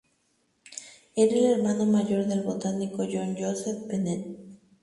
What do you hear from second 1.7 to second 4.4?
mayor del botánico John Joseph Bennett.